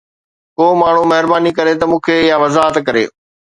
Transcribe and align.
ڪو 0.57 0.65
ماڻهو 0.81 1.03
مهرباني 1.11 1.51
ڪري 1.57 1.73
مون 1.89 1.99
کي 2.05 2.17
اها 2.25 2.41
وضاحت 2.43 2.75
ڪري. 2.87 3.05